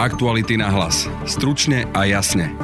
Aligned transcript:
Aktuality 0.00 0.56
na 0.56 0.72
hlas. 0.72 1.04
Stručne 1.28 1.84
a 1.92 2.08
jasne. 2.08 2.56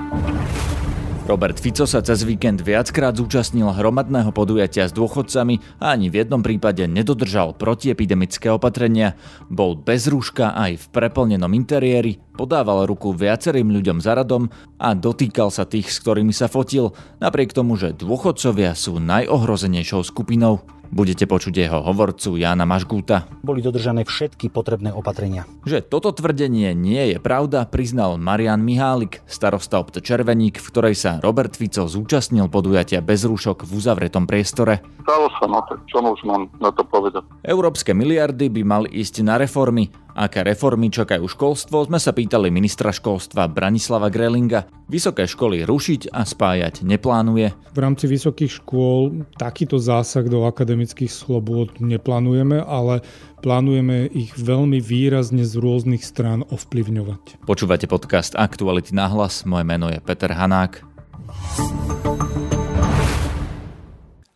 Robert 1.28 1.60
Fico 1.60 1.84
sa 1.84 2.00
cez 2.00 2.24
víkend 2.24 2.64
viackrát 2.64 3.12
zúčastnil 3.12 3.68
hromadného 3.76 4.32
podujatia 4.32 4.88
s 4.88 4.96
dôchodcami 4.96 5.60
a 5.76 5.92
ani 5.92 6.08
v 6.08 6.24
jednom 6.24 6.40
prípade 6.40 6.88
nedodržal 6.88 7.52
protiepidemické 7.52 8.48
opatrenia. 8.48 9.20
Bol 9.52 9.76
bez 9.76 10.08
rúška 10.08 10.56
aj 10.56 10.80
v 10.80 10.84
preplnenom 10.96 11.52
interiéri, 11.52 12.16
podával 12.40 12.88
ruku 12.88 13.12
viacerým 13.12 13.68
ľuďom 13.68 14.00
za 14.00 14.16
radom 14.16 14.48
a 14.80 14.96
dotýkal 14.96 15.52
sa 15.52 15.68
tých, 15.68 15.92
s 15.92 16.00
ktorými 16.00 16.32
sa 16.32 16.48
fotil, 16.48 16.96
napriek 17.20 17.52
tomu, 17.52 17.76
že 17.76 17.92
dôchodcovia 17.92 18.72
sú 18.72 18.96
najohrozenejšou 18.96 20.08
skupinou. 20.08 20.64
Budete 20.90 21.26
počuť 21.26 21.54
jeho 21.54 21.80
hovorcu 21.82 22.38
Jána 22.38 22.64
Mašgúta. 22.64 23.26
Boli 23.42 23.60
dodržané 23.60 24.06
všetky 24.06 24.48
potrebné 24.48 24.94
opatrenia. 24.94 25.44
Že 25.66 25.82
toto 25.86 26.14
tvrdenie 26.14 26.72
nie 26.72 27.14
je 27.14 27.18
pravda, 27.18 27.66
priznal 27.66 28.16
Marian 28.16 28.62
Mihálik, 28.62 29.20
starosta 29.26 29.82
obce 29.82 29.98
Červeník, 30.00 30.62
v 30.62 30.68
ktorej 30.70 30.94
sa 30.94 31.18
Robert 31.18 31.58
Fico 31.58 31.90
zúčastnil 31.90 32.46
podujatia 32.46 33.02
bez 33.02 33.26
rúšok 33.26 33.66
v 33.66 33.70
uzavretom 33.76 34.24
priestore. 34.30 34.82
Stalo 35.02 35.30
sa, 35.38 35.44
no 35.46 35.60
tak 35.66 35.82
čo 35.90 36.02
už 36.02 36.22
mám 36.26 36.50
na 36.62 36.70
to 36.70 36.82
povedať? 36.86 37.22
Európske 37.46 37.94
miliardy 37.94 38.50
by 38.50 38.62
mali 38.62 38.88
ísť 38.90 39.22
na 39.22 39.38
reformy, 39.38 39.90
Aké 40.16 40.40
reformy 40.40 40.88
čakajú 40.88 41.28
školstvo, 41.28 41.84
sme 41.84 42.00
sa 42.00 42.16
pýtali 42.16 42.48
ministra 42.48 42.88
školstva 42.88 43.52
Branislava 43.52 44.08
Grelinga. 44.08 44.64
Vysoké 44.88 45.28
školy 45.28 45.68
rušiť 45.68 46.08
a 46.08 46.24
spájať 46.24 46.88
neplánuje. 46.88 47.52
V 47.52 47.78
rámci 47.84 48.08
vysokých 48.08 48.64
škôl 48.64 49.28
takýto 49.36 49.76
zásah 49.76 50.24
do 50.24 50.48
akademických 50.48 51.12
slobôd 51.12 51.76
neplánujeme, 51.84 52.64
ale 52.64 53.04
plánujeme 53.44 54.08
ich 54.08 54.32
veľmi 54.40 54.80
výrazne 54.80 55.44
z 55.44 55.60
rôznych 55.60 56.00
strán 56.00 56.48
ovplyvňovať. 56.48 57.44
Počúvate 57.44 57.84
podcast 57.84 58.32
Aktuality 58.40 58.96
na 58.96 59.12
hlas, 59.12 59.44
moje 59.44 59.68
meno 59.68 59.92
je 59.92 60.00
Peter 60.00 60.32
Hanák. 60.32 60.80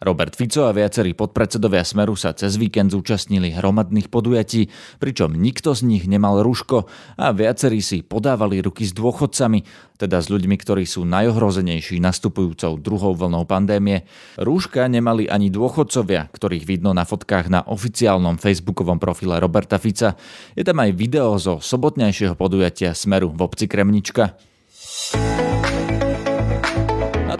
Robert 0.00 0.32
Fico 0.32 0.64
a 0.64 0.72
viacerí 0.72 1.12
podpredsedovia 1.12 1.84
Smeru 1.84 2.16
sa 2.16 2.32
cez 2.32 2.56
víkend 2.56 2.88
zúčastnili 2.88 3.52
hromadných 3.52 4.08
podujatí, 4.08 4.72
pričom 4.96 5.36
nikto 5.36 5.76
z 5.76 5.84
nich 5.84 6.08
nemal 6.08 6.40
rúško 6.40 6.88
a 7.20 7.36
viacerí 7.36 7.84
si 7.84 8.00
podávali 8.00 8.64
ruky 8.64 8.88
s 8.88 8.96
dôchodcami, 8.96 9.60
teda 10.00 10.24
s 10.24 10.32
ľuďmi, 10.32 10.56
ktorí 10.56 10.88
sú 10.88 11.04
najohrozenejší 11.04 12.00
nastupujúcou 12.00 12.80
druhou 12.80 13.12
vlnou 13.12 13.44
pandémie. 13.44 14.08
Rúška 14.40 14.88
nemali 14.88 15.28
ani 15.28 15.52
dôchodcovia, 15.52 16.32
ktorých 16.32 16.64
vidno 16.64 16.96
na 16.96 17.04
fotkách 17.04 17.52
na 17.52 17.60
oficiálnom 17.68 18.40
facebookovom 18.40 18.96
profile 18.96 19.36
Roberta 19.36 19.76
Fica. 19.76 20.16
Je 20.56 20.64
tam 20.64 20.80
aj 20.80 20.96
video 20.96 21.36
zo 21.36 21.60
sobotnejšieho 21.60 22.40
podujatia 22.40 22.96
Smeru 22.96 23.28
v 23.36 23.44
obci 23.44 23.68
Kremnička 23.68 24.32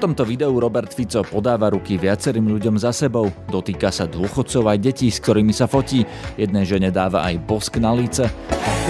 tomto 0.01 0.25
videu 0.25 0.57
Robert 0.57 0.97
Fico 0.97 1.21
podáva 1.21 1.69
ruky 1.69 2.01
viacerým 2.01 2.49
ľuďom 2.49 2.81
za 2.81 2.89
sebou, 2.89 3.29
dotýka 3.53 3.93
sa 3.93 4.09
dôchodcov 4.09 4.65
aj 4.73 4.79
detí, 4.81 5.13
s 5.13 5.21
ktorými 5.21 5.53
sa 5.53 5.69
fotí, 5.69 6.09
jednej 6.41 6.65
žene 6.65 6.89
dáva 6.89 7.29
aj 7.29 7.37
bosk 7.45 7.77
na 7.77 7.93
líce. 7.93 8.25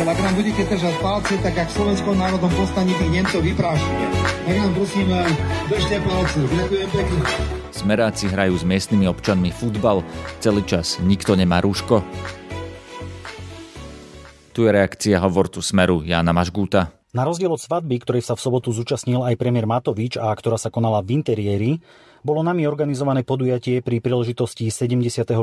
Ak 0.01 0.19
nám 0.23 0.39
budete 0.39 0.63
držať 0.71 0.95
palce, 1.03 1.35
tak 1.43 1.55
ak 1.59 1.69
Slovenskom 1.75 2.15
národom 2.15 2.49
povstaní 2.55 2.95
tých 2.95 3.11
Nemcov 3.11 3.43
vyprášite. 3.43 4.05
Tak 4.47 4.55
nám 4.55 4.73
prosím, 4.79 5.07
eh, 5.11 5.27
držte 5.67 5.97
palce. 6.07 6.39
Ďakujem 6.47 6.89
pekne. 6.95 7.21
Smeráci 7.75 8.25
hrajú 8.31 8.55
s 8.55 8.65
miestnymi 8.65 9.07
občanmi 9.11 9.51
futbal. 9.51 10.07
Celý 10.39 10.63
čas 10.63 11.03
nikto 11.03 11.35
nemá 11.35 11.59
rúško. 11.59 12.07
Tu 14.55 14.61
je 14.63 14.71
reakcia 14.71 15.19
hovorcu 15.19 15.59
Smeru 15.59 16.07
Jana 16.07 16.31
Mašgúta. 16.31 17.00
Na 17.11 17.27
rozdiel 17.27 17.51
od 17.51 17.59
svadby, 17.59 18.07
ktorej 18.07 18.23
sa 18.23 18.39
v 18.39 18.43
sobotu 18.47 18.71
zúčastnil 18.71 19.27
aj 19.27 19.35
premiér 19.35 19.67
Matovič 19.67 20.15
a 20.15 20.31
ktorá 20.31 20.55
sa 20.55 20.71
konala 20.71 21.03
v 21.03 21.19
interiéri, 21.19 21.83
bolo 22.23 22.39
nami 22.47 22.71
organizované 22.71 23.27
podujatie 23.27 23.83
pri 23.83 23.99
príležitosti 23.99 24.71
76. 24.71 25.35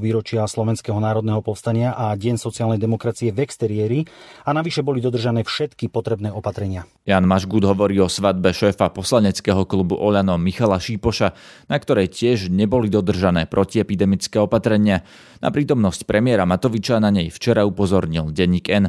výročia 0.00 0.48
Slovenského 0.48 0.96
národného 0.96 1.44
povstania 1.44 1.92
a 1.92 2.16
Deň 2.16 2.40
sociálnej 2.40 2.80
demokracie 2.80 3.36
v 3.36 3.44
exteriéri 3.44 4.00
a 4.48 4.56
navyše 4.56 4.80
boli 4.80 5.04
dodržané 5.04 5.44
všetky 5.44 5.92
potrebné 5.92 6.32
opatrenia. 6.32 6.88
Jan 7.04 7.28
Mašgút 7.28 7.68
hovorí 7.68 8.00
o 8.00 8.08
svadbe 8.08 8.56
šéfa 8.56 8.88
poslaneckého 8.88 9.68
klubu 9.68 10.00
Oľano 10.00 10.40
Michala 10.40 10.80
Šípoša, 10.80 11.36
na 11.68 11.76
ktorej 11.76 12.08
tiež 12.16 12.48
neboli 12.48 12.88
dodržané 12.88 13.44
protiepidemické 13.44 14.40
opatrenia. 14.40 15.04
Na 15.44 15.52
prítomnosť 15.52 16.08
premiéra 16.08 16.48
Matoviča 16.48 16.96
na 16.96 17.12
nej 17.12 17.28
včera 17.28 17.68
upozornil 17.68 18.32
denník 18.32 18.72
N. 18.72 18.88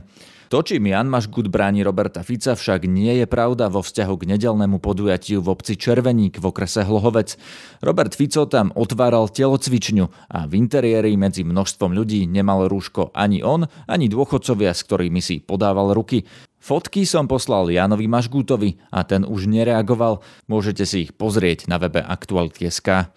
To, 0.52 0.60
čím 0.60 0.92
Jan 0.92 1.08
Mašgut 1.08 1.48
bráni 1.48 1.80
Roberta 1.80 2.28
Fica, 2.28 2.60
však 2.60 2.84
nie 2.84 3.24
je 3.24 3.24
pravda 3.24 3.72
vo 3.72 3.80
vzťahu 3.80 4.20
k 4.20 4.36
nedelnému 4.36 4.84
podujatiu 4.84 5.40
v 5.40 5.48
obci 5.48 5.80
Červeník 5.80 6.44
v 6.44 6.46
okrese 6.52 6.84
Hlohovec. 6.84 7.40
Robert 7.80 8.12
Fico 8.12 8.44
tam 8.52 8.68
otváral 8.76 9.32
telocvičňu 9.32 10.12
a 10.28 10.52
v 10.52 10.54
interiéri 10.60 11.16
medzi 11.16 11.48
množstvom 11.48 11.96
ľudí 11.96 12.28
nemal 12.28 12.68
rúško 12.68 13.16
ani 13.16 13.40
on, 13.40 13.64
ani 13.88 14.12
dôchodcovia, 14.12 14.76
s 14.76 14.84
ktorými 14.84 15.24
si 15.24 15.40
podával 15.40 15.96
ruky. 15.96 16.28
Fotky 16.60 17.08
som 17.08 17.32
poslal 17.32 17.72
Janovi 17.72 18.12
Mašgútovi 18.12 18.76
a 18.92 19.08
ten 19.08 19.24
už 19.24 19.48
nereagoval. 19.48 20.20
Môžete 20.52 20.84
si 20.84 21.08
ich 21.08 21.16
pozrieť 21.16 21.72
na 21.72 21.80
webe 21.80 22.04
Aktuality.sk. 22.04 23.08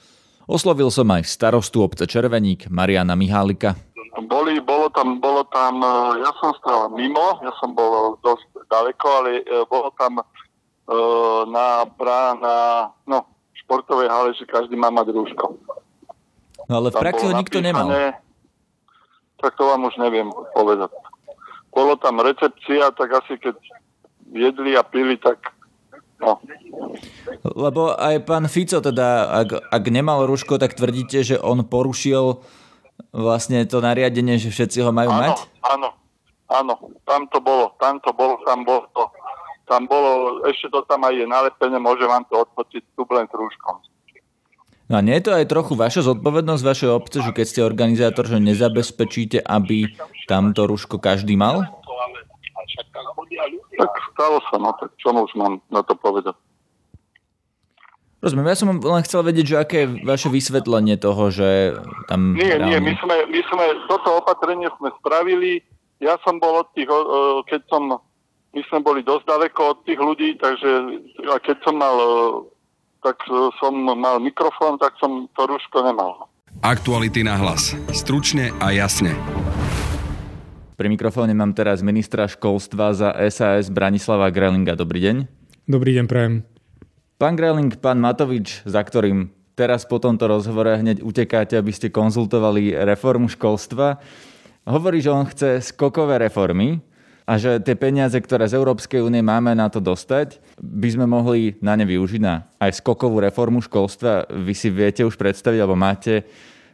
Oslovil 0.46 0.86
som 0.94 1.10
aj 1.10 1.26
starostu 1.26 1.82
obce 1.82 2.06
Červeník 2.06 2.70
Mariana 2.70 3.18
Mihálika. 3.18 3.74
Boli, 4.14 4.62
bolo 4.62 4.86
tam, 4.94 5.18
bolo 5.18 5.42
tam, 5.50 5.82
e, 5.82 6.22
ja 6.22 6.30
som 6.38 6.54
stal 6.62 6.86
mimo, 6.94 7.42
ja 7.42 7.50
som 7.58 7.74
bol 7.74 8.14
dosť 8.22 8.46
ďaleko, 8.70 9.06
ale 9.10 9.42
e, 9.42 9.66
bolo 9.66 9.90
tam 9.98 10.22
e, 10.22 10.24
na, 11.50 11.82
pra, 11.98 12.38
na 12.38 12.54
no, 13.10 13.26
športovej 13.66 14.06
hale, 14.06 14.30
že 14.38 14.46
každý 14.46 14.78
má 14.78 14.94
mať 14.94 15.10
rúško. 15.10 15.58
No 16.70 16.72
ale 16.78 16.94
v 16.94 16.96
praxi 16.96 17.26
ho 17.26 17.34
nikto 17.34 17.58
nemal. 17.58 17.90
Tak 19.42 19.52
to 19.58 19.66
vám 19.66 19.82
už 19.90 19.98
neviem 19.98 20.30
povedať. 20.54 20.94
Bolo 21.74 21.98
tam 21.98 22.22
recepcia, 22.22 22.94
tak 22.94 23.18
asi 23.18 23.34
keď 23.34 23.58
jedli 24.30 24.78
a 24.78 24.86
pili, 24.86 25.18
tak 25.18 25.50
no. 26.22 26.38
Lebo 27.42 27.98
aj 27.98 28.22
pán 28.22 28.46
Fico 28.46 28.78
teda, 28.78 29.42
ak, 29.42 29.74
ak 29.74 29.84
nemal 29.90 30.24
rúško, 30.30 30.56
tak 30.56 30.78
tvrdíte, 30.78 31.26
že 31.26 31.36
on 31.36 31.66
porušil 31.66 32.40
vlastne 33.14 33.62
to 33.66 33.78
nariadenie, 33.78 34.38
že 34.38 34.50
všetci 34.50 34.82
ho 34.82 34.90
majú 34.90 35.10
áno, 35.14 35.20
mať? 35.22 35.36
Áno, 35.62 35.88
áno, 36.50 36.74
tam 37.06 37.26
to 37.30 37.38
bolo, 37.38 37.74
tam 37.78 38.02
to 38.02 38.10
bolo, 38.10 38.38
tam 38.42 38.66
bolo 38.66 38.86
to. 38.90 39.04
Tam 39.64 39.88
bolo, 39.88 40.44
ešte 40.44 40.68
to 40.68 40.84
tam 40.84 41.08
aj 41.08 41.16
je 41.16 41.24
nalepené, 41.24 41.80
môže 41.80 42.04
vám 42.04 42.20
to 42.28 42.36
odpočiť 42.44 42.84
tu 42.92 43.02
len 43.08 43.24
rúškom. 43.24 43.80
No 44.92 45.00
a 45.00 45.00
nie 45.00 45.16
je 45.16 45.24
to 45.24 45.32
aj 45.32 45.48
trochu 45.48 45.72
vaša 45.72 46.04
zodpovednosť 46.04 46.60
vašej 46.60 46.90
obce, 46.92 47.24
že 47.24 47.32
keď 47.32 47.46
ste 47.48 47.60
organizátor, 47.64 48.28
že 48.28 48.36
nezabezpečíte, 48.36 49.40
aby 49.40 49.88
tamto 50.28 50.68
rúško 50.68 51.00
každý 51.00 51.40
mal? 51.40 51.64
Tak 53.80 53.92
stalo 54.12 54.44
sa, 54.52 54.60
no 54.60 54.76
tak 54.76 54.92
čo 55.00 55.16
už 55.16 55.32
mám 55.40 55.64
na 55.72 55.80
to 55.80 55.96
povedať. 55.96 56.36
Rozumiem, 58.24 58.48
ja 58.48 58.56
som 58.56 58.72
len 58.72 59.04
chcel 59.04 59.20
vedieť, 59.20 59.46
že 59.52 59.56
aké 59.60 59.76
je 59.84 60.00
vaše 60.00 60.32
vysvetlenie 60.32 60.96
toho, 60.96 61.28
že 61.28 61.76
tam... 62.08 62.32
Nie, 62.32 62.56
reálne... 62.56 62.72
nie, 62.72 62.78
my 62.80 62.92
sme, 62.96 63.16
my 63.28 63.40
sme 63.52 63.64
toto 63.84 64.16
opatrenie 64.16 64.64
sme 64.80 64.88
spravili. 64.96 65.60
Ja 66.00 66.16
som 66.24 66.40
bol 66.40 66.64
od 66.64 66.72
tých, 66.72 66.88
keď 67.52 67.60
som, 67.68 68.00
my 68.56 68.60
sme 68.72 68.80
boli 68.80 69.04
dosť 69.04 69.28
ďaleko 69.28 69.60
od 69.76 69.78
tých 69.84 70.00
ľudí, 70.00 70.40
takže 70.40 70.70
a 71.28 71.36
keď 71.36 71.68
som 71.68 71.76
mal, 71.76 71.96
tak 73.04 73.20
som 73.60 73.76
mal 73.76 74.16
mikrofón, 74.16 74.80
tak 74.80 74.96
som 74.96 75.28
to 75.36 75.44
rúško 75.44 75.84
nemal. 75.84 76.24
Aktuality 76.64 77.20
na 77.28 77.36
hlas. 77.36 77.76
Stručne 77.92 78.56
a 78.56 78.72
jasne. 78.72 79.12
Pri 80.80 80.88
mikrofóne 80.88 81.36
mám 81.36 81.52
teraz 81.52 81.84
ministra 81.84 82.24
školstva 82.24 82.96
za 82.96 83.12
SAS 83.28 83.68
Branislava 83.68 84.32
Grelinga. 84.32 84.80
Dobrý 84.80 85.04
deň. 85.04 85.16
Dobrý 85.68 85.92
deň, 86.00 86.08
prajem. 86.08 86.53
Pán 87.14 87.38
Greling, 87.38 87.70
pán 87.78 88.02
Matovič, 88.02 88.66
za 88.66 88.82
ktorým 88.82 89.30
teraz 89.54 89.86
po 89.86 90.02
tomto 90.02 90.26
rozhovore 90.26 90.74
hneď 90.74 90.98
utekáte, 90.98 91.54
aby 91.54 91.70
ste 91.70 91.86
konzultovali 91.86 92.74
reformu 92.74 93.30
školstva, 93.30 94.02
hovorí, 94.66 94.98
že 94.98 95.14
on 95.14 95.22
chce 95.22 95.62
skokové 95.62 96.18
reformy 96.18 96.82
a 97.22 97.38
že 97.38 97.62
tie 97.62 97.78
peniaze, 97.78 98.18
ktoré 98.18 98.50
z 98.50 98.58
Európskej 98.58 98.98
únie 98.98 99.22
máme 99.22 99.54
na 99.54 99.70
to 99.70 99.78
dostať, 99.78 100.42
by 100.58 100.88
sme 100.90 101.06
mohli 101.06 101.54
na 101.62 101.78
ne 101.78 101.86
využiť 101.86 102.18
na 102.18 102.50
aj 102.58 102.82
skokovú 102.82 103.22
reformu 103.22 103.62
školstva. 103.62 104.26
Vy 104.34 104.54
si 104.58 104.66
viete 104.74 105.06
už 105.06 105.14
predstaviť, 105.14 105.62
alebo 105.62 105.78
máte 105.78 106.26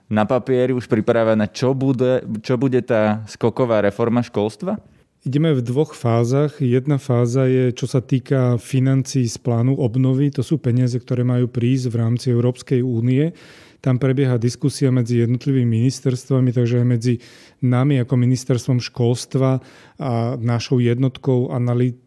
na 0.08 0.24
papieri 0.24 0.72
už 0.72 0.88
pripravené, 0.88 1.52
čo 1.52 1.76
bude, 1.76 2.24
čo 2.40 2.56
bude 2.56 2.80
tá 2.80 3.28
skoková 3.28 3.84
reforma 3.84 4.24
školstva? 4.24 4.80
Ideme 5.20 5.52
v 5.52 5.60
dvoch 5.60 5.92
fázach. 5.92 6.64
Jedna 6.64 6.96
fáza 6.96 7.44
je, 7.44 7.76
čo 7.76 7.84
sa 7.84 8.00
týka 8.00 8.56
financií 8.56 9.28
z 9.28 9.36
plánu 9.36 9.76
obnovy. 9.76 10.32
To 10.32 10.40
sú 10.40 10.56
peniaze, 10.56 10.96
ktoré 10.96 11.28
majú 11.28 11.44
prísť 11.44 11.92
v 11.92 11.98
rámci 12.00 12.26
Európskej 12.32 12.80
únie. 12.80 13.36
Tam 13.84 14.00
prebieha 14.00 14.40
diskusia 14.40 14.88
medzi 14.88 15.20
jednotlivými 15.20 15.84
ministerstvami, 15.84 16.56
takže 16.56 16.80
aj 16.80 16.86
medzi 16.88 17.14
nami 17.60 18.00
ako 18.00 18.16
ministerstvom 18.16 18.80
školstva 18.80 19.60
a 20.00 20.40
našou 20.40 20.80
jednotkou 20.80 21.52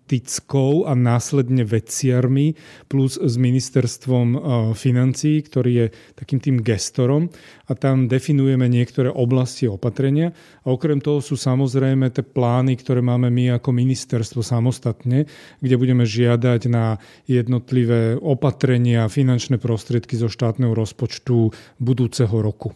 analytickou 0.03 0.85
a 0.85 0.93
následne 0.93 1.63
veciarmi 1.63 2.53
plus 2.91 3.17
s 3.17 3.39
ministerstvom 3.39 4.27
e, 4.35 4.37
financí, 4.75 5.41
ktorý 5.41 5.71
je 5.73 5.85
takým 6.13 6.39
tým 6.43 6.57
gestorom. 6.61 7.31
A 7.65 7.73
tam 7.73 8.11
definujeme 8.11 8.67
niektoré 8.69 9.09
oblasti 9.09 9.65
opatrenia. 9.65 10.35
A 10.67 10.75
okrem 10.75 10.99
toho 10.99 11.23
sú 11.23 11.39
samozrejme 11.39 12.11
tie 12.11 12.21
plány, 12.21 12.77
ktoré 12.77 12.99
máme 13.01 13.31
my 13.31 13.57
ako 13.57 13.71
ministerstvo 13.71 14.43
samostatne, 14.43 15.25
kde 15.63 15.75
budeme 15.79 16.03
žiadať 16.03 16.61
na 16.67 16.99
jednotlivé 17.25 18.19
opatrenia, 18.19 19.09
finančné 19.09 19.57
prostriedky 19.57 20.19
zo 20.19 20.27
štátneho 20.27 20.75
rozpočtu 20.75 21.49
budúceho 21.79 22.35
roku. 22.43 22.75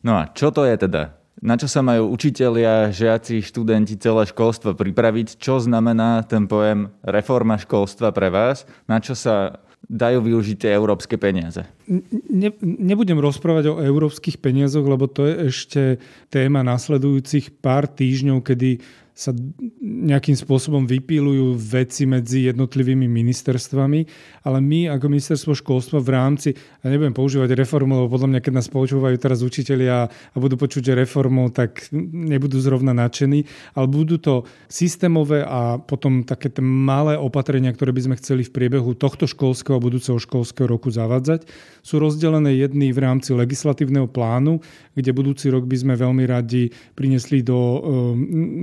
No 0.00 0.16
a 0.16 0.32
čo 0.32 0.48
to 0.48 0.64
je 0.64 0.80
teda 0.80 1.19
na 1.40 1.56
čo 1.56 1.66
sa 1.66 1.80
majú 1.80 2.12
učitelia, 2.12 2.92
žiaci, 2.92 3.40
študenti, 3.40 3.96
celé 3.96 4.28
školstvo 4.28 4.76
pripraviť? 4.76 5.40
Čo 5.40 5.60
znamená 5.60 6.20
ten 6.28 6.44
pojem 6.44 6.92
reforma 7.00 7.56
školstva 7.56 8.12
pre 8.12 8.28
vás? 8.28 8.68
Na 8.84 9.00
čo 9.00 9.16
sa 9.16 9.64
dajú 9.88 10.20
využiť 10.20 10.56
tie 10.60 10.70
európske 10.76 11.16
peniaze? 11.16 11.64
Ne, 12.28 12.52
nebudem 12.62 13.16
rozprávať 13.16 13.72
o 13.72 13.80
európskych 13.80 14.36
peniazoch, 14.38 14.84
lebo 14.84 15.08
to 15.08 15.24
je 15.24 15.34
ešte 15.48 15.82
téma 16.28 16.60
nasledujúcich 16.60 17.58
pár 17.64 17.88
týždňov, 17.88 18.44
kedy 18.44 18.84
sa 19.20 19.36
nejakým 19.84 20.32
spôsobom 20.32 20.88
vypílujú 20.88 21.52
veci 21.60 22.08
medzi 22.08 22.48
jednotlivými 22.48 23.04
ministerstvami, 23.04 24.00
ale 24.48 24.58
my 24.64 24.88
ako 24.96 25.12
ministerstvo 25.12 25.52
školstva 25.60 26.00
v 26.00 26.10
rámci, 26.16 26.48
ja 26.80 26.88
nebudem 26.88 27.12
používať 27.12 27.52
reformu, 27.52 28.00
lebo 28.00 28.16
podľa 28.16 28.32
mňa, 28.32 28.40
keď 28.40 28.52
nás 28.56 28.72
poučúvajú 28.72 29.20
teraz 29.20 29.44
učitelia 29.44 30.08
a 30.08 30.36
budú 30.40 30.56
počuť, 30.56 30.96
reformu, 30.96 31.52
tak 31.52 31.92
nebudú 31.92 32.56
zrovna 32.64 32.96
nadšení, 32.96 33.44
ale 33.76 33.86
budú 33.92 34.16
to 34.16 34.48
systémové 34.72 35.44
a 35.44 35.76
potom 35.76 36.24
také 36.24 36.48
malé 36.64 37.20
opatrenia, 37.20 37.76
ktoré 37.76 37.92
by 37.92 38.08
sme 38.08 38.16
chceli 38.16 38.48
v 38.48 38.56
priebehu 38.56 38.96
tohto 38.96 39.28
školského 39.28 39.76
a 39.76 39.84
budúceho 39.84 40.16
školského 40.16 40.64
roku 40.64 40.88
zavádzať. 40.88 41.44
Sú 41.84 42.00
rozdelené 42.00 42.56
jedny 42.56 42.88
v 42.96 43.04
rámci 43.04 43.36
legislatívneho 43.36 44.08
plánu, 44.08 44.64
kde 44.96 45.10
budúci 45.12 45.52
rok 45.52 45.68
by 45.68 45.76
sme 45.76 45.94
veľmi 46.00 46.24
radi 46.24 46.72
prinesli 46.96 47.44
do 47.44 47.58
e, 47.58 47.78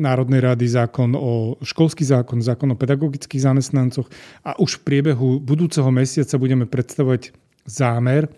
Národnej 0.02 0.47
rady 0.48 0.68
zákon 0.68 1.12
o 1.14 1.60
školský 1.60 2.08
zákon, 2.08 2.40
zákon 2.40 2.72
o 2.72 2.80
pedagogických 2.80 3.44
zamestnancoch 3.44 4.08
a 4.48 4.56
už 4.56 4.80
v 4.80 4.86
priebehu 4.88 5.44
budúceho 5.44 5.92
mesiaca 5.92 6.40
budeme 6.40 6.64
predstavovať 6.64 7.36
zámer, 7.68 8.32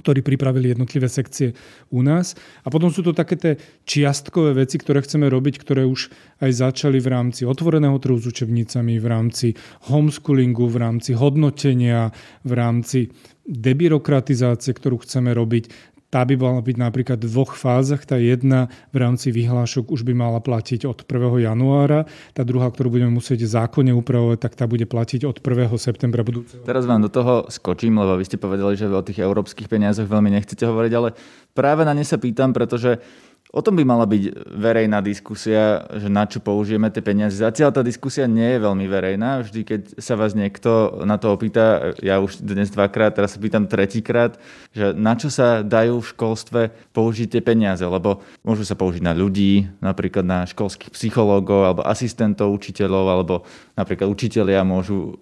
ktorý 0.00 0.24
pripravili 0.24 0.72
jednotlivé 0.72 1.12
sekcie 1.12 1.52
u 1.92 2.00
nás. 2.00 2.32
A 2.64 2.72
potom 2.72 2.88
sú 2.88 3.04
to 3.04 3.12
také 3.12 3.36
tie 3.36 3.52
čiastkové 3.84 4.56
veci, 4.56 4.80
ktoré 4.80 5.04
chceme 5.04 5.28
robiť, 5.28 5.60
ktoré 5.60 5.84
už 5.84 6.08
aj 6.40 6.50
začali 6.56 6.96
v 6.96 7.08
rámci 7.12 7.44
otvoreného 7.44 8.00
trhu 8.00 8.16
s 8.16 8.24
učebnicami, 8.24 8.96
v 8.96 9.06
rámci 9.06 9.46
homeschoolingu, 9.92 10.64
v 10.72 10.76
rámci 10.80 11.12
hodnotenia, 11.12 12.08
v 12.48 12.52
rámci 12.56 13.12
debirokratizácie, 13.44 14.72
ktorú 14.72 15.04
chceme 15.04 15.36
robiť. 15.36 15.92
Tá 16.10 16.26
by 16.26 16.34
mala 16.34 16.58
byť 16.58 16.76
napríklad 16.76 17.22
v 17.22 17.30
dvoch 17.30 17.54
fázach. 17.54 18.02
Tá 18.02 18.18
jedna 18.18 18.66
v 18.90 18.98
rámci 18.98 19.30
vyhlášok 19.30 19.94
už 19.94 20.02
by 20.02 20.10
mala 20.10 20.42
platiť 20.42 20.82
od 20.82 21.06
1. 21.06 21.46
januára. 21.46 22.10
Tá 22.34 22.42
druhá, 22.42 22.66
ktorú 22.66 22.98
budeme 22.98 23.14
musieť 23.14 23.46
zákonne 23.46 23.94
upravovať, 23.94 24.38
tak 24.42 24.58
tá 24.58 24.66
bude 24.66 24.90
platiť 24.90 25.22
od 25.22 25.38
1. 25.38 25.70
septembra 25.78 26.26
budúceho. 26.26 26.66
Teraz 26.66 26.82
vám 26.82 27.06
do 27.06 27.10
toho 27.14 27.46
skočím, 27.46 28.02
lebo 28.02 28.18
vy 28.18 28.26
ste 28.26 28.42
povedali, 28.42 28.74
že 28.74 28.90
o 28.90 29.06
tých 29.06 29.22
európskych 29.22 29.70
peniazoch 29.70 30.10
veľmi 30.10 30.34
nechcete 30.34 30.66
hovoriť, 30.66 30.92
ale 30.98 31.14
práve 31.54 31.86
na 31.86 31.94
ne 31.94 32.02
sa 32.02 32.18
pýtam, 32.18 32.50
pretože 32.50 32.98
O 33.50 33.66
tom 33.66 33.74
by 33.74 33.82
mala 33.82 34.06
byť 34.06 34.46
verejná 34.46 35.02
diskusia, 35.02 35.82
že 35.98 36.06
na 36.06 36.22
čo 36.22 36.38
použijeme 36.38 36.86
tie 36.86 37.02
peniaze. 37.02 37.34
Zatiaľ 37.34 37.74
tá 37.74 37.82
diskusia 37.82 38.30
nie 38.30 38.46
je 38.46 38.62
veľmi 38.62 38.86
verejná. 38.86 39.42
Vždy, 39.42 39.60
keď 39.66 39.80
sa 39.98 40.14
vás 40.14 40.38
niekto 40.38 41.02
na 41.02 41.18
to 41.18 41.34
opýta, 41.34 41.90
ja 41.98 42.22
už 42.22 42.38
dnes 42.46 42.70
dvakrát, 42.70 43.18
teraz 43.18 43.34
sa 43.34 43.42
pýtam 43.42 43.66
tretíkrát, 43.66 44.38
že 44.70 44.94
na 44.94 45.18
čo 45.18 45.34
sa 45.34 45.66
dajú 45.66 45.98
v 45.98 46.10
školstve 46.14 46.60
použiť 46.94 47.26
tie 47.26 47.42
peniaze. 47.42 47.82
Lebo 47.82 48.22
môžu 48.46 48.62
sa 48.62 48.78
použiť 48.78 49.02
na 49.02 49.18
ľudí, 49.18 49.66
napríklad 49.82 50.22
na 50.22 50.46
školských 50.46 50.94
psychológov 50.94 51.66
alebo 51.66 51.82
asistentov 51.82 52.54
učiteľov, 52.54 53.04
alebo 53.10 53.34
napríklad 53.74 54.06
učitelia 54.06 54.62
môžu 54.62 55.18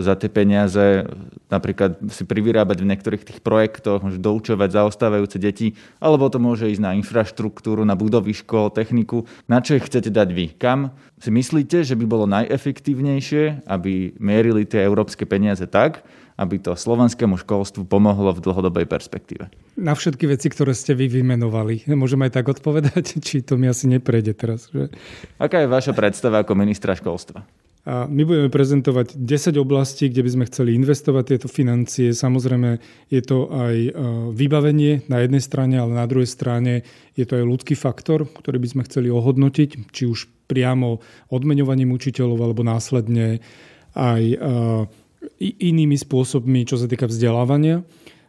za 0.00 0.16
tie 0.16 0.32
peniaze 0.32 1.04
napríklad 1.46 2.00
si 2.10 2.26
privyrábať 2.26 2.82
v 2.82 2.88
niektorých 2.90 3.22
tých 3.22 3.40
projektoch, 3.44 4.02
môžu 4.02 4.18
doučovať 4.18 4.82
zaostávajúce 4.82 5.38
deti, 5.38 5.78
alebo 6.02 6.26
to 6.26 6.42
môže 6.42 6.66
ísť 6.66 6.82
na 6.82 6.98
infraštruktúru 6.98 7.65
infraštruktúru, 7.66 7.82
na 7.82 7.98
budovy 7.98 8.32
škôl, 8.32 8.70
techniku. 8.70 9.26
Na 9.50 9.58
čo 9.58 9.74
ich 9.74 9.84
chcete 9.86 10.10
dať 10.14 10.28
vy? 10.30 10.54
Kam 10.54 10.94
si 11.18 11.34
myslíte, 11.34 11.82
že 11.82 11.98
by 11.98 12.04
bolo 12.06 12.24
najefektívnejšie, 12.30 13.66
aby 13.66 14.14
mierili 14.22 14.62
tie 14.62 14.86
európske 14.86 15.26
peniaze 15.26 15.66
tak, 15.66 16.06
aby 16.36 16.60
to 16.60 16.76
slovenskému 16.76 17.40
školstvu 17.40 17.88
pomohlo 17.88 18.30
v 18.36 18.44
dlhodobej 18.44 18.86
perspektíve? 18.86 19.48
Na 19.80 19.96
všetky 19.96 20.28
veci, 20.28 20.52
ktoré 20.52 20.76
ste 20.76 20.92
vy 20.92 21.08
vymenovali. 21.08 21.88
Môžem 21.96 22.22
aj 22.28 22.32
tak 22.38 22.46
odpovedať, 22.52 23.18
či 23.26 23.42
to 23.42 23.58
mi 23.58 23.66
asi 23.66 23.90
neprejde 23.90 24.36
teraz. 24.36 24.70
Že? 24.70 24.92
Aká 25.40 25.64
je 25.64 25.68
vaša 25.68 25.92
predstava 25.96 26.44
ako 26.44 26.54
ministra 26.54 26.94
školstva? 26.94 27.42
A 27.86 28.10
my 28.10 28.26
budeme 28.26 28.50
prezentovať 28.50 29.14
10 29.14 29.62
oblastí, 29.62 30.10
kde 30.10 30.26
by 30.26 30.30
sme 30.34 30.48
chceli 30.50 30.74
investovať 30.74 31.24
tieto 31.30 31.46
financie. 31.46 32.10
Samozrejme, 32.10 32.82
je 33.14 33.22
to 33.22 33.46
aj 33.46 33.76
e, 33.78 33.90
vybavenie 34.34 35.06
na 35.06 35.22
jednej 35.22 35.38
strane, 35.38 35.78
ale 35.78 35.94
na 35.94 36.02
druhej 36.10 36.26
strane 36.26 36.82
je 37.14 37.22
to 37.22 37.38
aj 37.38 37.46
ľudský 37.46 37.78
faktor, 37.78 38.26
ktorý 38.26 38.58
by 38.58 38.68
sme 38.74 38.82
chceli 38.90 39.06
ohodnotiť, 39.06 39.94
či 39.94 40.02
už 40.10 40.26
priamo 40.50 40.98
odmeňovaním 41.30 41.94
učiteľov, 41.94 42.42
alebo 42.42 42.66
následne 42.66 43.38
aj 43.94 44.22
e, 44.34 44.36
inými 45.46 45.94
spôsobmi, 45.94 46.66
čo 46.66 46.82
sa 46.82 46.90
týka 46.90 47.06
vzdelávania 47.06 47.86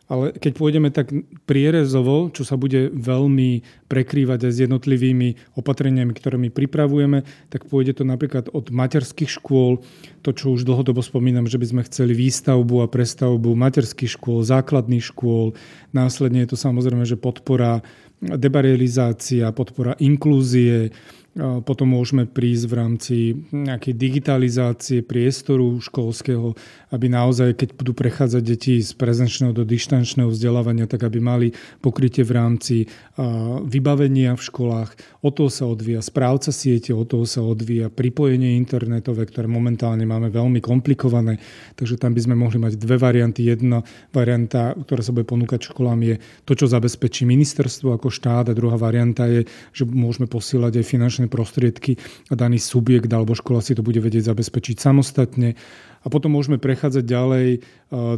ale 0.07 0.31
keď 0.39 0.51
pôjdeme 0.55 0.87
tak 0.87 1.11
prierezovo, 1.43 2.31
čo 2.31 2.47
sa 2.47 2.55
bude 2.55 2.87
veľmi 2.95 3.63
prekrývať 3.91 4.47
aj 4.47 4.51
s 4.55 4.63
jednotlivými 4.63 5.59
opatreniami, 5.59 6.15
ktoré 6.15 6.39
my 6.39 6.47
pripravujeme, 6.47 7.27
tak 7.51 7.67
pôjde 7.67 7.99
to 7.99 8.03
napríklad 8.07 8.47
od 8.55 8.71
materských 8.71 9.27
škôl, 9.27 9.83
to, 10.23 10.31
čo 10.31 10.55
už 10.55 10.63
dlhodobo 10.63 11.03
spomínam, 11.03 11.51
že 11.51 11.59
by 11.59 11.65
sme 11.67 11.87
chceli 11.91 12.15
výstavbu 12.15 12.87
a 12.87 12.91
prestavbu 12.91 13.51
materských 13.51 14.15
škôl, 14.15 14.47
základných 14.47 15.03
škôl. 15.03 15.51
Následne 15.91 16.47
je 16.47 16.55
to 16.55 16.57
samozrejme, 16.57 17.03
že 17.03 17.19
podpora 17.19 17.83
debarializácia, 18.23 19.51
podpora 19.53 19.93
inklúzie, 19.99 20.89
potom 21.37 21.93
môžeme 21.93 22.25
prísť 22.25 22.65
v 22.65 22.73
rámci 22.73 23.15
nejakej 23.53 23.93
digitalizácie 23.93 25.05
priestoru 25.05 25.77
školského, 25.77 26.57
aby 26.89 27.05
naozaj, 27.07 27.53
keď 27.53 27.69
budú 27.77 27.93
prechádzať 27.93 28.41
deti 28.41 28.81
z 28.81 28.91
prezenčného 28.97 29.53
do 29.53 29.61
dištančného 29.61 30.33
vzdelávania, 30.33 30.89
tak 30.89 31.05
aby 31.05 31.21
mali 31.21 31.47
pokrytie 31.79 32.25
v 32.25 32.31
rámci 32.33 32.75
vybavenia 33.69 34.33
v 34.33 34.41
školách. 34.41 35.21
O 35.21 35.29
toho 35.29 35.53
sa 35.53 35.69
odvíja 35.69 36.01
správca 36.01 36.49
siete, 36.49 36.95
o 36.95 37.05
toho 37.05 37.29
sa 37.29 37.45
odvíja 37.45 37.93
pripojenie 37.93 38.57
internetové, 38.57 39.29
ktoré 39.29 39.45
momentálne 39.45 40.09
máme 40.09 40.33
veľmi 40.33 40.57
komplikované. 40.57 41.37
Takže 41.77 42.01
tam 42.01 42.17
by 42.17 42.21
sme 42.25 42.35
mohli 42.39 42.57
mať 42.57 42.81
dve 42.81 42.97
varianty. 42.97 43.45
Jedna 43.45 43.85
varianta, 44.09 44.73
ktorá 44.73 45.05
sa 45.05 45.13
bude 45.13 45.29
ponúkať 45.29 45.69
školám, 45.69 46.01
je 46.01 46.15
to, 46.47 46.57
čo 46.57 46.65
zabezpečí 46.65 47.29
ministerstvo 47.29 47.93
ako 47.93 48.09
štát 48.09 48.49
a 48.49 48.57
druhá 48.57 48.79
varianta 48.79 49.29
je, 49.29 49.45
že 49.75 49.85
môžeme 49.85 50.25
posielať 50.25 50.81
aj 50.81 50.85
finančné 50.87 51.25
prostriedky 51.29 51.99
a 52.31 52.33
daný 52.35 52.59
subjekt 52.59 53.11
alebo 53.11 53.37
škola 53.37 53.63
si 53.63 53.75
to 53.77 53.85
bude 53.85 53.99
vedieť 53.99 54.31
zabezpečiť 54.31 54.75
samostatne. 54.81 55.55
A 56.01 56.07
potom 56.07 56.33
môžeme 56.33 56.55
prechádzať 56.55 57.03
ďalej 57.03 57.47
e, 57.55 57.59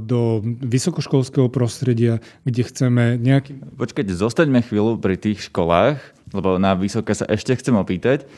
do 0.01 0.45
vysokoškolského 0.45 1.49
prostredia, 1.49 2.21
kde 2.45 2.61
chceme 2.65 3.17
nejaký... 3.17 3.57
Počkajte, 3.77 4.13
zostaňme 4.13 4.61
chvíľu 4.61 5.01
pri 5.01 5.17
tých 5.17 5.49
školách, 5.49 5.97
lebo 6.33 6.61
na 6.61 6.77
vysoké 6.77 7.17
sa 7.17 7.25
ešte 7.25 7.57
chcem 7.57 7.73
opýtať. 7.73 8.29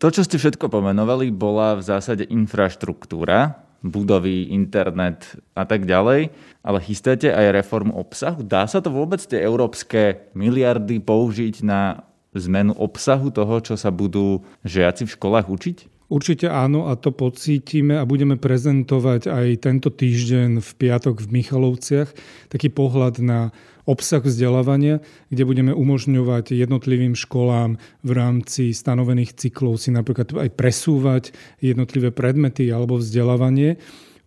To, 0.00 0.08
čo 0.08 0.24
ste 0.24 0.40
všetko 0.40 0.72
pomenovali, 0.72 1.28
bola 1.28 1.76
v 1.76 1.84
zásade 1.84 2.24
infraštruktúra, 2.28 3.60
budovy, 3.80 4.52
internet 4.52 5.40
a 5.56 5.64
tak 5.64 5.88
ďalej, 5.88 6.32
ale 6.60 6.78
chystáte 6.84 7.32
aj 7.32 7.56
reformu 7.56 7.96
obsahu? 7.96 8.44
Dá 8.44 8.68
sa 8.68 8.84
to 8.84 8.92
vôbec 8.92 9.20
tie 9.20 9.40
európske 9.40 10.28
miliardy 10.36 11.00
použiť 11.00 11.64
na 11.64 12.04
zmenu 12.34 12.74
obsahu 12.76 13.34
toho, 13.34 13.58
čo 13.62 13.74
sa 13.74 13.90
budú 13.90 14.46
žiaci 14.62 15.06
v 15.06 15.14
školách 15.14 15.46
učiť? 15.50 15.78
Určite 16.10 16.50
áno 16.50 16.90
a 16.90 16.98
to 16.98 17.14
pocítime 17.14 17.94
a 17.94 18.02
budeme 18.02 18.34
prezentovať 18.34 19.30
aj 19.30 19.46
tento 19.62 19.94
týždeň 19.94 20.58
v 20.58 20.70
piatok 20.74 21.22
v 21.22 21.38
Michalovciach 21.38 22.10
taký 22.50 22.66
pohľad 22.66 23.22
na 23.22 23.54
obsah 23.86 24.18
vzdelávania, 24.18 24.98
kde 25.30 25.46
budeme 25.46 25.70
umožňovať 25.70 26.50
jednotlivým 26.58 27.14
školám 27.14 27.78
v 28.02 28.10
rámci 28.10 28.74
stanovených 28.74 29.38
cyklov 29.38 29.78
si 29.78 29.94
napríklad 29.94 30.34
aj 30.34 30.50
presúvať 30.58 31.24
jednotlivé 31.62 32.10
predmety 32.10 32.66
alebo 32.74 32.98
vzdelávanie 32.98 33.78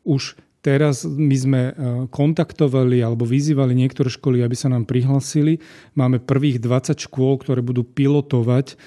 už 0.08 0.40
Teraz 0.64 1.04
my 1.04 1.36
sme 1.36 1.62
e, 1.68 1.72
kontaktovali 2.08 3.04
alebo 3.04 3.28
vyzývali 3.28 3.76
niektoré 3.76 4.08
školy, 4.08 4.40
aby 4.48 4.56
sa 4.56 4.72
nám 4.72 4.88
prihlasili. 4.88 5.60
Máme 5.92 6.24
prvých 6.24 6.64
20 6.64 7.04
škôl, 7.04 7.36
ktoré 7.44 7.60
budú 7.60 7.84
pilotovať 7.84 8.80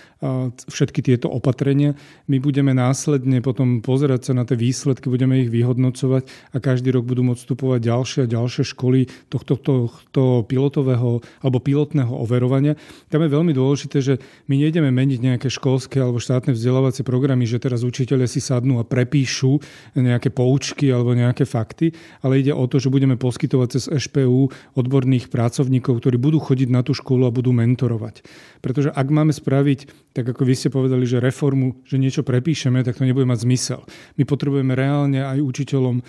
všetky 0.73 1.05
tieto 1.05 1.29
opatrenia. 1.29 1.93
My 2.25 2.41
budeme 2.41 2.73
následne 2.73 3.45
potom 3.45 3.85
pozerať 3.85 4.31
sa 4.31 4.33
na 4.33 4.49
tie 4.49 4.57
výsledky, 4.57 5.13
budeme 5.13 5.45
ich 5.45 5.53
vyhodnocovať 5.53 6.25
a 6.53 6.57
každý 6.57 6.89
rok 6.97 7.05
budú 7.05 7.21
môcť 7.21 7.41
vstupovať 7.45 7.81
ďalšie 7.85 8.21
a 8.25 8.33
ďalšie 8.33 8.65
školy 8.65 9.13
tohto, 9.29 9.61
tohto 9.61 10.49
pilotového 10.49 11.21
alebo 11.45 11.59
pilotného 11.61 12.09
overovania. 12.17 12.81
Tam 13.13 13.21
je 13.21 13.29
veľmi 13.29 13.53
dôležité, 13.53 14.01
že 14.01 14.15
my 14.49 14.57
nejdeme 14.57 14.89
meniť 14.89 15.21
nejaké 15.21 15.49
školské 15.53 16.01
alebo 16.01 16.17
štátne 16.17 16.57
vzdelávacie 16.57 17.05
programy, 17.05 17.45
že 17.45 17.61
teraz 17.61 17.85
učiteľe 17.85 18.25
si 18.25 18.41
sadnú 18.41 18.81
a 18.81 18.89
prepíšu 18.89 19.61
nejaké 20.01 20.33
poučky 20.33 20.89
alebo 20.89 21.13
nejaké 21.13 21.45
fakty, 21.45 21.93
ale 22.25 22.41
ide 22.41 22.57
o 22.57 22.65
to, 22.65 22.81
že 22.81 22.89
budeme 22.89 23.21
poskytovať 23.21 23.69
cez 23.69 23.85
EŠPU 23.93 24.49
odborných 24.81 25.29
pracovníkov, 25.29 26.01
ktorí 26.01 26.17
budú 26.17 26.41
chodiť 26.41 26.73
na 26.73 26.81
tú 26.81 26.97
školu 26.97 27.29
a 27.29 27.35
budú 27.35 27.53
mentorovať. 27.53 28.25
Pretože 28.65 28.89
ak 28.97 29.07
máme 29.13 29.37
spraviť 29.37 30.09
tak 30.17 30.33
ako 30.33 30.49
vy 30.49 30.57
ste 30.57 30.73
povedali, 30.73 31.05
že 31.05 31.21
reformu, 31.21 31.85
že 31.85 32.01
niečo 32.01 32.25
prepíšeme, 32.25 32.81
tak 32.81 32.97
to 32.97 33.05
nebude 33.05 33.29
mať 33.29 33.45
zmysel. 33.45 33.85
My 34.17 34.25
potrebujeme 34.25 34.73
reálne 34.73 35.21
aj 35.21 35.45
učiteľom 35.45 36.01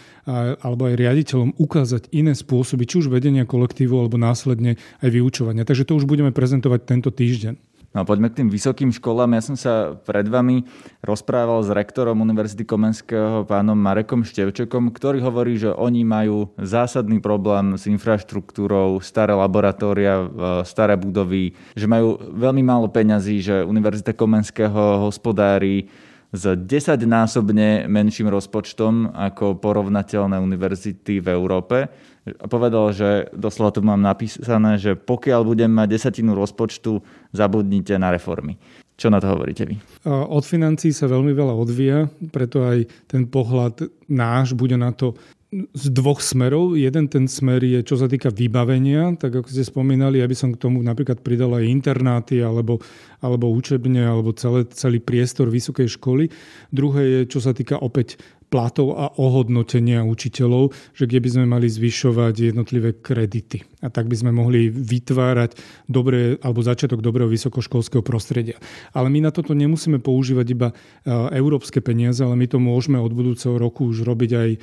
alebo 0.64 0.88
aj 0.88 0.96
riaditeľom 0.96 1.60
ukázať 1.60 2.08
iné 2.16 2.32
spôsoby, 2.32 2.88
či 2.88 3.04
už 3.04 3.12
vedenia 3.12 3.44
kolektívu 3.44 4.00
alebo 4.00 4.16
následne 4.16 4.80
aj 5.04 5.10
vyučovania. 5.12 5.68
Takže 5.68 5.84
to 5.84 6.00
už 6.00 6.08
budeme 6.08 6.32
prezentovať 6.32 6.88
tento 6.88 7.12
týždeň. 7.12 7.77
No 7.98 8.06
poďme 8.06 8.30
k 8.30 8.46
tým 8.46 8.54
vysokým 8.54 8.94
školám. 8.94 9.34
Ja 9.34 9.42
som 9.42 9.58
sa 9.58 9.98
pred 9.98 10.30
vami 10.30 10.62
rozprával 11.02 11.66
s 11.66 11.74
rektorom 11.74 12.22
Univerzity 12.22 12.62
Komenského, 12.62 13.42
pánom 13.50 13.74
Marekom 13.74 14.22
Števčekom, 14.22 14.94
ktorý 14.94 15.18
hovorí, 15.26 15.58
že 15.58 15.74
oni 15.74 16.06
majú 16.06 16.54
zásadný 16.62 17.18
problém 17.18 17.74
s 17.74 17.90
infraštruktúrou, 17.90 19.02
staré 19.02 19.34
laboratória, 19.34 20.30
staré 20.62 20.94
budovy, 20.94 21.58
že 21.74 21.90
majú 21.90 22.22
veľmi 22.38 22.62
málo 22.62 22.86
peňazí, 22.86 23.42
že 23.42 23.66
Univerzita 23.66 24.14
Komenského 24.14 25.02
hospodári 25.02 25.90
s 26.30 26.44
desaťnásobne 26.54 27.90
menším 27.90 28.30
rozpočtom 28.30 29.16
ako 29.16 29.58
porovnateľné 29.58 30.38
univerzity 30.38 31.24
v 31.24 31.28
Európe 31.34 31.88
a 31.88 32.17
povedal, 32.48 32.92
že 32.92 33.32
doslova 33.32 33.72
tu 33.72 33.80
mám 33.86 34.02
napísané, 34.02 34.76
že 34.76 34.98
pokiaľ 34.98 35.42
budem 35.48 35.72
mať 35.72 35.88
desatinu 35.96 36.36
rozpočtu, 36.36 37.00
zabudnite 37.32 37.96
na 37.96 38.12
reformy. 38.12 38.60
Čo 38.98 39.14
na 39.14 39.22
to 39.22 39.30
hovoríte 39.30 39.62
vy? 39.70 39.78
Od 40.10 40.42
financií 40.42 40.90
sa 40.90 41.06
veľmi 41.06 41.30
veľa 41.30 41.54
odvíja, 41.54 42.10
preto 42.34 42.66
aj 42.66 42.90
ten 43.06 43.30
pohľad 43.30 43.86
náš 44.10 44.58
bude 44.58 44.74
na 44.74 44.90
to 44.90 45.14
z 45.54 45.86
dvoch 45.96 46.20
smerov. 46.20 46.76
Jeden 46.76 47.08
ten 47.08 47.24
smer 47.24 47.64
je, 47.64 47.80
čo 47.80 47.96
sa 47.96 48.12
týka 48.12 48.28
vybavenia, 48.28 49.16
tak 49.16 49.32
ako 49.40 49.48
ste 49.48 49.64
spomínali, 49.64 50.20
aby 50.20 50.36
som 50.36 50.52
k 50.52 50.60
tomu 50.60 50.84
napríklad 50.84 51.24
pridal 51.24 51.56
aj 51.56 51.72
internáty 51.72 52.44
alebo, 52.44 52.84
alebo 53.24 53.48
učebne, 53.56 54.04
alebo 54.04 54.36
celé, 54.36 54.68
celý 54.76 55.00
priestor 55.00 55.48
vysokej 55.48 55.88
školy. 55.96 56.28
Druhé 56.68 57.02
je, 57.08 57.20
čo 57.32 57.40
sa 57.40 57.56
týka 57.56 57.80
opäť 57.80 58.20
platov 58.48 58.96
a 58.96 59.12
ohodnotenia 59.20 60.08
učiteľov, 60.08 60.72
že 60.96 61.04
kde 61.04 61.20
by 61.20 61.30
sme 61.30 61.46
mali 61.48 61.68
zvyšovať 61.68 62.56
jednotlivé 62.56 62.96
kredity. 62.96 63.68
A 63.84 63.92
tak 63.92 64.08
by 64.08 64.16
sme 64.16 64.32
mohli 64.32 64.72
vytvárať 64.72 65.60
dobré, 65.86 66.40
alebo 66.40 66.64
začiatok 66.64 67.04
dobrého 67.04 67.28
vysokoškolského 67.28 68.02
prostredia. 68.02 68.58
Ale 68.96 69.12
my 69.12 69.28
na 69.28 69.32
toto 69.36 69.52
nemusíme 69.52 70.00
používať 70.00 70.48
iba 70.50 70.68
e, 70.72 70.76
európske 71.36 71.84
peniaze, 71.84 72.24
ale 72.24 72.40
my 72.40 72.48
to 72.48 72.58
môžeme 72.58 72.98
od 72.98 73.12
budúceho 73.12 73.60
roku 73.60 73.92
už 73.92 74.08
robiť 74.08 74.32
aj 74.32 74.50
e, 74.56 74.60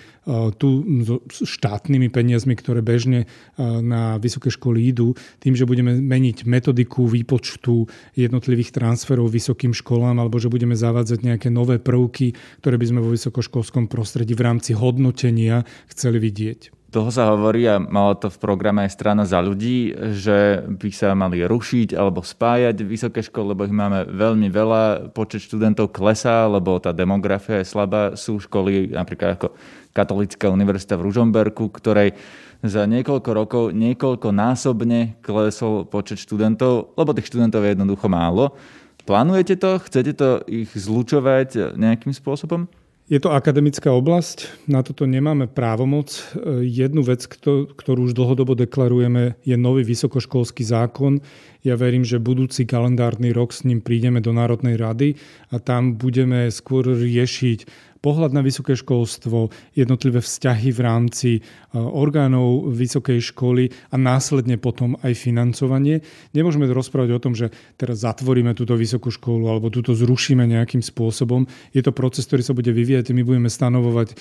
tu 0.57 0.83
so 1.05 1.21
štátnymi 1.29 2.09
peniazmi, 2.09 2.57
ktoré 2.57 2.81
bežne 2.81 3.25
e, 3.25 3.63
na 3.63 4.17
vysoké 4.17 4.49
školy 4.49 4.91
idú, 4.91 5.13
tým, 5.45 5.53
že 5.55 5.69
budeme 5.69 6.01
meniť 6.01 6.49
metodiku 6.49 7.05
výpočtu 7.05 7.87
jednotlivých 8.17 8.73
transferov 8.73 9.29
vysokým 9.29 9.77
školám, 9.77 10.19
alebo 10.19 10.41
že 10.41 10.49
budeme 10.49 10.75
zavádzať 10.75 11.19
nejaké 11.21 11.49
nové 11.53 11.77
prvky, 11.77 12.33
ktoré 12.65 12.81
by 12.81 12.87
sme 12.89 13.01
vo 13.05 13.13
vysokoškolskom 13.13 13.74
školskom 13.75 13.91
prostredí 13.91 14.39
v 14.39 14.47
rámci 14.47 14.71
hodnotenia 14.71 15.67
chceli 15.91 16.23
vidieť. 16.23 16.71
Toho 16.95 17.11
sa 17.11 17.35
hovorí 17.35 17.67
a 17.67 17.83
mala 17.83 18.15
to 18.15 18.31
v 18.31 18.39
programe 18.39 18.87
aj 18.87 18.95
strana 18.95 19.27
za 19.27 19.43
ľudí, 19.43 19.91
že 20.15 20.63
by 20.63 20.91
sa 20.95 21.11
mali 21.19 21.43
rušiť 21.43 21.91
alebo 21.99 22.23
spájať 22.23 22.87
vysoké 22.87 23.19
školy, 23.27 23.51
lebo 23.51 23.67
ich 23.67 23.75
máme 23.75 24.07
veľmi 24.15 24.47
veľa, 24.47 25.11
počet 25.11 25.43
študentov 25.43 25.91
klesá, 25.91 26.47
lebo 26.47 26.79
tá 26.79 26.95
demografia 26.95 27.59
je 27.59 27.67
slabá. 27.67 28.15
Sú 28.15 28.39
školy 28.39 28.95
napríklad 28.95 29.43
ako 29.43 29.59
Katolická 29.91 30.55
univerzita 30.55 30.95
v 30.95 31.11
Ružomberku, 31.11 31.67
ktorej 31.75 32.15
za 32.63 32.87
niekoľko 32.87 33.31
rokov 33.35 33.65
niekoľkonásobne 33.75 35.19
klesol 35.19 35.83
počet 35.91 36.23
študentov, 36.23 36.95
lebo 36.95 37.11
tých 37.11 37.27
študentov 37.27 37.67
je 37.67 37.75
jednoducho 37.75 38.07
málo. 38.07 38.55
Plánujete 39.03 39.59
to? 39.59 39.83
Chcete 39.83 40.15
to 40.15 40.47
ich 40.47 40.71
zlučovať 40.71 41.75
nejakým 41.75 42.15
spôsobom? 42.15 42.71
Je 43.05 43.21
to 43.21 43.37
akademická 43.37 43.93
oblasť, 43.93 44.65
na 44.65 44.81
toto 44.81 45.05
nemáme 45.05 45.45
právomoc. 45.45 46.25
Jednu 46.65 47.05
vec, 47.05 47.29
ktorú 47.77 48.09
už 48.09 48.17
dlhodobo 48.17 48.57
deklarujeme, 48.57 49.37
je 49.45 49.57
nový 49.61 49.85
vysokoškolský 49.85 50.65
zákon. 50.65 51.21
Ja 51.65 51.81
verím, 51.81 52.05
že 52.05 52.21
budúci 52.21 52.69
kalendárny 52.69 53.33
rok 53.33 53.57
s 53.57 53.65
ním 53.65 53.81
prídeme 53.81 54.21
do 54.21 54.37
Národnej 54.37 54.77
rady 54.77 55.17
a 55.49 55.57
tam 55.57 55.97
budeme 55.97 56.53
skôr 56.53 56.85
riešiť 56.85 57.91
pohľad 58.05 58.37
na 58.37 58.45
vysoké 58.45 58.77
školstvo, 58.77 59.49
jednotlivé 59.73 60.21
vzťahy 60.21 60.69
v 60.77 60.81
rámci 60.85 61.31
e, 61.33 61.41
orgánov 61.81 62.69
vysokej 62.69 63.33
školy 63.33 63.73
a 63.89 63.97
následne 63.97 64.61
potom 64.61 65.01
aj 65.01 65.17
financovanie. 65.17 66.05
Nemôžeme 66.37 66.69
rozprávať 66.69 67.11
o 67.17 67.23
tom, 67.25 67.33
že 67.33 67.49
teraz 67.81 68.05
zatvoríme 68.05 68.53
túto 68.53 68.77
vysokú 68.77 69.09
školu 69.09 69.49
alebo 69.49 69.73
túto 69.73 69.97
zrušíme 69.97 70.45
nejakým 70.45 70.85
spôsobom. 70.85 71.49
Je 71.73 71.81
to 71.81 71.97
proces, 71.97 72.29
ktorý 72.29 72.45
sa 72.45 72.53
bude 72.53 72.69
vyvíjať. 72.69 73.17
My 73.17 73.25
budeme 73.25 73.49
stanovovať 73.49 74.13
e, 74.13 74.15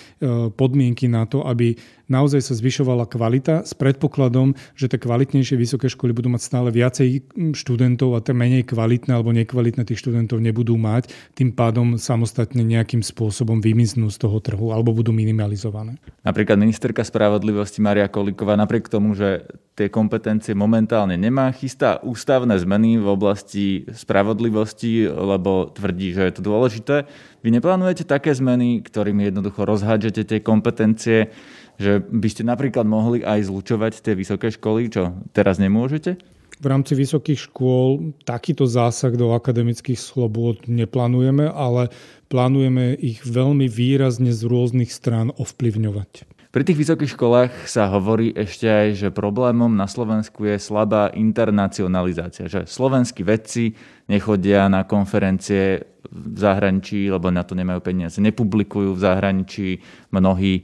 podmienky 0.55 1.11
na 1.11 1.27
to, 1.27 1.43
aby 1.43 1.75
naozaj 2.07 2.39
sa 2.39 2.55
zvyšovala 2.55 3.11
kvalita 3.11 3.67
s 3.67 3.75
predpokladom, 3.75 4.55
že 4.79 4.87
tie 4.87 4.95
kvalitnejšie 4.95 5.59
vysoké 5.59 5.91
školy 5.91 6.15
budú 6.15 6.31
mať 6.31 6.41
stále 6.47 6.71
viacej 6.71 7.32
študentov 7.35 8.15
a 8.15 8.23
tie 8.23 8.31
menej 8.31 8.63
kvalitné 8.63 9.11
alebo 9.11 9.35
nekvalitné 9.35 9.83
tých 9.83 9.99
študentov 9.99 10.39
nebudú 10.39 10.79
mať. 10.79 11.11
Tým 11.35 11.51
pádom 11.51 11.99
samostatne 11.99 12.63
nejakým 12.63 13.03
spôsobom 13.03 13.59
vy 13.59 13.73
vymiznú 13.73 14.13
z 14.13 14.21
toho 14.21 14.37
trhu 14.37 14.69
alebo 14.69 14.93
budú 14.93 15.09
minimalizované. 15.09 15.97
Napríklad 16.21 16.61
ministerka 16.61 17.01
spravodlivosti 17.01 17.81
Maria 17.81 18.05
Kolíková 18.05 18.53
napriek 18.53 18.85
tomu, 18.85 19.17
že 19.17 19.49
tie 19.73 19.89
kompetencie 19.89 20.53
momentálne 20.53 21.17
nemá, 21.17 21.49
chystá 21.49 21.97
ústavné 22.05 22.53
zmeny 22.61 23.01
v 23.01 23.07
oblasti 23.09 23.89
spravodlivosti, 23.89 25.09
lebo 25.09 25.73
tvrdí, 25.73 26.13
že 26.13 26.29
je 26.29 26.33
to 26.37 26.41
dôležité. 26.45 27.09
Vy 27.41 27.49
neplánujete 27.49 28.05
také 28.05 28.29
zmeny, 28.37 28.85
ktorými 28.85 29.33
jednoducho 29.33 29.65
rozhádžete 29.65 30.21
tie 30.29 30.39
kompetencie, 30.45 31.33
že 31.81 31.97
by 32.05 32.27
ste 32.29 32.45
napríklad 32.45 32.85
mohli 32.85 33.25
aj 33.25 33.49
zlučovať 33.49 34.05
tie 34.05 34.13
vysoké 34.13 34.53
školy, 34.53 34.93
čo 34.93 35.17
teraz 35.33 35.57
nemôžete? 35.57 36.21
V 36.63 36.71
rámci 36.71 36.95
vysokých 36.95 37.51
škôl 37.51 38.15
takýto 38.23 38.63
zásah 38.63 39.11
do 39.19 39.35
akademických 39.35 39.99
slobôd 39.99 40.63
neplánujeme, 40.71 41.51
ale 41.51 41.91
plánujeme 42.31 42.95
ich 42.95 43.19
veľmi 43.27 43.67
výrazne 43.67 44.31
z 44.31 44.47
rôznych 44.47 44.87
strán 44.87 45.35
ovplyvňovať. 45.35 46.23
Pri 46.55 46.63
tých 46.63 46.79
vysokých 46.79 47.19
školách 47.19 47.67
sa 47.67 47.91
hovorí 47.91 48.31
ešte 48.31 48.71
aj, 48.71 48.87
že 48.95 49.07
problémom 49.11 49.75
na 49.75 49.91
Slovensku 49.91 50.47
je 50.47 50.55
slabá 50.55 51.11
internacionalizácia, 51.11 52.47
že 52.47 52.63
slovenskí 52.63 53.27
vedci 53.27 53.75
nechodia 54.07 54.71
na 54.71 54.87
konferencie 54.87 55.83
v 56.07 56.37
zahraničí, 56.39 57.11
lebo 57.11 57.27
na 57.27 57.43
to 57.43 57.59
nemajú 57.59 57.83
peniaze, 57.83 58.23
nepublikujú 58.23 58.95
v 58.95 59.03
zahraničí 59.03 59.67
mnohí 60.15 60.63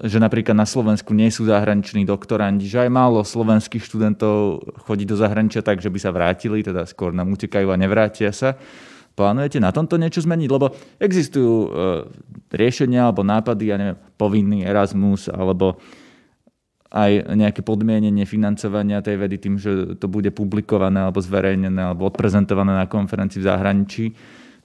že 0.00 0.16
napríklad 0.16 0.56
na 0.56 0.64
Slovensku 0.64 1.12
nie 1.12 1.28
sú 1.28 1.44
zahraniční 1.44 2.08
doktorandi, 2.08 2.64
že 2.64 2.88
aj 2.88 2.90
málo 2.90 3.20
slovenských 3.20 3.84
študentov 3.84 4.64
chodí 4.88 5.04
do 5.04 5.12
zahraničia 5.12 5.60
tak, 5.60 5.84
že 5.84 5.92
by 5.92 5.98
sa 6.00 6.08
vrátili, 6.08 6.64
teda 6.64 6.88
skôr 6.88 7.12
nám 7.12 7.28
utekajú 7.36 7.68
a 7.68 7.76
nevrátia 7.76 8.32
sa. 8.32 8.56
Plánujete 9.12 9.60
na 9.60 9.68
tomto 9.68 10.00
niečo 10.00 10.24
zmeniť? 10.24 10.48
Lebo 10.48 10.72
existujú 10.96 11.52
e, 11.52 11.68
riešenia 12.48 13.04
alebo 13.04 13.20
nápady, 13.20 13.64
ja 13.68 13.76
neviem, 13.76 13.98
povinný 14.16 14.64
Erasmus 14.64 15.28
alebo 15.28 15.76
aj 16.90 17.36
nejaké 17.36 17.60
podmienenie 17.60 18.24
financovania 18.24 19.04
tej 19.04 19.20
vedy 19.20 19.36
tým, 19.38 19.60
že 19.60 20.00
to 20.00 20.10
bude 20.10 20.32
publikované 20.32 21.06
alebo 21.06 21.22
zverejnené 21.22 21.92
alebo 21.92 22.08
odprezentované 22.08 22.72
na 22.72 22.88
konferencii 22.88 23.38
v 23.44 23.46
zahraničí. 23.46 24.04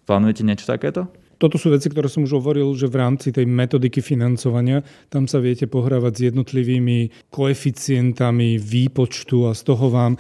Plánujete 0.08 0.42
niečo 0.48 0.66
takéto? 0.66 1.12
Toto 1.36 1.60
sú 1.60 1.72
veci, 1.72 1.92
ktoré 1.92 2.08
som 2.08 2.24
už 2.24 2.40
hovoril, 2.40 2.72
že 2.76 2.88
v 2.88 3.00
rámci 3.00 3.36
tej 3.36 3.44
metodiky 3.44 4.00
financovania 4.00 4.82
tam 5.12 5.28
sa 5.28 5.44
viete 5.44 5.68
pohrávať 5.68 6.14
s 6.16 6.22
jednotlivými 6.32 7.30
koeficientami 7.32 8.56
výpočtu 8.56 9.48
a 9.48 9.52
z 9.52 9.62
toho 9.68 9.92
vám 9.92 10.16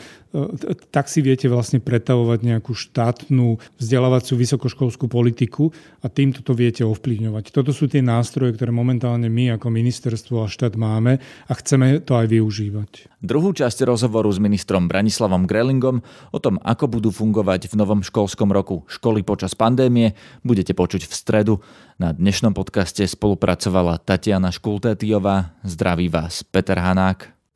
tak 0.91 1.07
si 1.07 1.23
viete 1.23 1.47
vlastne 1.47 1.79
pretavovať 1.79 2.39
nejakú 2.43 2.75
štátnu 2.75 3.57
vzdelávaciu 3.79 4.35
vysokoškolskú 4.35 5.07
politiku 5.07 5.71
a 6.03 6.11
týmto 6.11 6.43
to 6.43 6.51
viete 6.51 6.83
ovplyvňovať. 6.83 7.55
Toto 7.55 7.71
sú 7.71 7.87
tie 7.87 8.03
nástroje, 8.03 8.55
ktoré 8.55 8.75
momentálne 8.75 9.31
my 9.31 9.55
ako 9.55 9.71
ministerstvo 9.71 10.43
a 10.43 10.51
štát 10.51 10.75
máme 10.75 11.19
a 11.21 11.53
chceme 11.55 12.03
to 12.03 12.19
aj 12.19 12.27
využívať. 12.29 13.07
Druhú 13.25 13.55
časť 13.55 13.89
rozhovoru 13.89 14.29
s 14.29 14.37
ministrom 14.37 14.85
Branislavom 14.85 15.49
Grelingom 15.49 16.05
o 16.29 16.39
tom, 16.41 16.61
ako 16.61 16.99
budú 16.99 17.09
fungovať 17.09 17.71
v 17.71 17.79
novom 17.79 18.05
školskom 18.05 18.53
roku 18.53 18.85
školy 18.85 19.25
počas 19.25 19.57
pandémie, 19.57 20.13
budete 20.45 20.77
počuť 20.77 21.09
v 21.09 21.13
stredu. 21.13 21.53
Na 21.95 22.11
dnešnom 22.11 22.51
podcaste 22.51 23.07
spolupracovala 23.07 24.03
Tatiana 24.03 24.51
Škultétiová. 24.51 25.55
Zdraví 25.63 26.11
vás 26.11 26.43
Peter 26.43 26.75
Hanák. 26.75 27.34